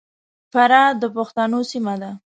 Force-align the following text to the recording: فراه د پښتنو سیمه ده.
فراه 0.51 0.89
د 1.01 1.03
پښتنو 1.15 1.59
سیمه 1.71 1.95
ده. 2.01 2.11